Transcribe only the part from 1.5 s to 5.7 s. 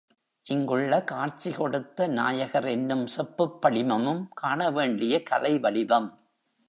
கொடுத்த நாயகர் என்னும் செப்புப் படிமமும் காணவேண்டிய கலை